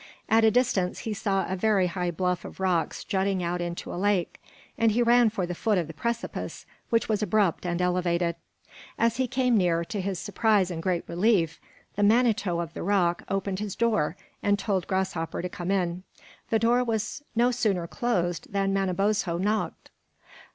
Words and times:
At 0.27 0.43
a 0.43 0.49
distance 0.49 0.97
he 1.01 1.13
saw 1.13 1.45
a 1.47 1.55
very 1.55 1.85
high 1.85 2.09
bluff 2.09 2.43
of 2.43 2.59
rocks 2.59 3.03
jutting 3.03 3.43
out 3.43 3.61
into 3.61 3.93
a 3.93 4.01
lake, 4.01 4.41
and 4.75 4.91
he 4.93 5.03
ran 5.03 5.29
for 5.29 5.45
the 5.45 5.53
foot 5.53 5.77
of 5.77 5.85
the 5.85 5.93
precipice, 5.93 6.65
which 6.89 7.07
was 7.07 7.21
abrupt 7.21 7.67
and 7.67 7.79
elevated. 7.79 8.35
As 8.97 9.17
he 9.17 9.27
came 9.27 9.55
near, 9.59 9.83
to 9.85 10.01
his 10.01 10.17
surprise 10.17 10.71
and 10.71 10.81
great 10.81 11.07
relief, 11.07 11.59
the 11.97 12.01
Manito 12.01 12.61
of 12.61 12.73
the 12.73 12.81
rock 12.81 13.21
opened 13.29 13.59
his 13.59 13.75
door 13.75 14.17
and 14.41 14.57
told 14.57 14.87
Grasshopper 14.87 15.43
to 15.43 15.49
come 15.49 15.69
in. 15.69 16.01
The 16.49 16.57
door 16.57 16.83
was 16.83 17.21
no 17.35 17.51
sooner 17.51 17.85
closed 17.85 18.51
than 18.51 18.73
Manabozho 18.73 19.37
knocked. 19.37 19.91